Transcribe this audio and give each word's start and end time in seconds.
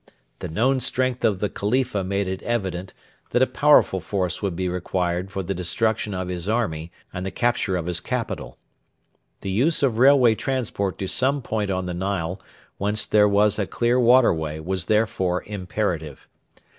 The 0.39 0.47
known 0.47 0.79
strength 0.79 1.23
of 1.23 1.37
the 1.41 1.47
Khalifa 1.47 2.03
made 2.03 2.27
it 2.27 2.41
evident 2.41 2.95
that 3.29 3.43
a 3.43 3.45
powerful 3.45 3.99
force 3.99 4.41
would 4.41 4.55
be 4.55 4.67
required 4.67 5.29
for 5.29 5.43
the 5.43 5.53
destruction 5.53 6.15
of 6.15 6.27
his 6.27 6.49
army 6.49 6.91
and 7.13 7.23
the 7.23 7.29
capture 7.29 7.77
of 7.77 7.85
his 7.85 7.99
capital. 7.99 8.57
The 9.41 9.51
use 9.51 9.83
of 9.83 9.99
railway 9.99 10.33
transport 10.33 10.97
to 10.97 11.07
some 11.07 11.43
point 11.43 11.69
on 11.69 11.85
the 11.85 11.93
Nile 11.93 12.41
whence 12.79 13.05
there 13.05 13.29
was 13.29 13.59
a 13.59 13.67
clear 13.67 13.99
waterway 13.99 14.57
was 14.57 14.85
therefore 14.85 15.43
imperative. 15.45 16.27